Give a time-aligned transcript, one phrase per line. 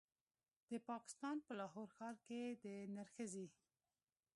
[0.69, 2.65] د پاکستان په لاهور ښار کې د
[2.95, 3.47] نرښځې